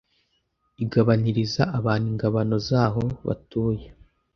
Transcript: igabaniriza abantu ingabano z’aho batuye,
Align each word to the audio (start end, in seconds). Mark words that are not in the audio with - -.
igabaniriza 0.83 1.63
abantu 1.79 2.05
ingabano 2.13 2.55
z’aho 2.67 3.03
batuye, 3.27 3.87